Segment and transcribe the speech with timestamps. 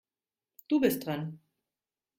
[0.67, 1.39] Du bist dran.